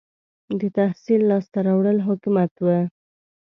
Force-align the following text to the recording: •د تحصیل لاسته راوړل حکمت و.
•د 0.59 0.61
تحصیل 0.77 1.21
لاسته 1.31 1.59
راوړل 1.67 1.97
حکمت 2.07 2.51
و. 2.65 2.67